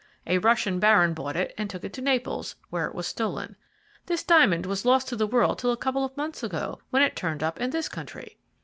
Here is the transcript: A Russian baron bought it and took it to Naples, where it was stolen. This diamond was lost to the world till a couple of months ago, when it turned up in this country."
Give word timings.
A 0.25 0.39
Russian 0.39 0.79
baron 0.79 1.13
bought 1.13 1.35
it 1.35 1.53
and 1.59 1.69
took 1.69 1.83
it 1.83 1.93
to 1.93 2.01
Naples, 2.01 2.55
where 2.71 2.87
it 2.87 2.95
was 2.95 3.05
stolen. 3.05 3.55
This 4.07 4.23
diamond 4.23 4.65
was 4.65 4.83
lost 4.83 5.07
to 5.09 5.15
the 5.15 5.27
world 5.27 5.59
till 5.59 5.71
a 5.71 5.77
couple 5.77 6.03
of 6.03 6.17
months 6.17 6.41
ago, 6.41 6.79
when 6.89 7.03
it 7.03 7.15
turned 7.15 7.43
up 7.43 7.59
in 7.61 7.69
this 7.69 7.87
country." 7.87 8.39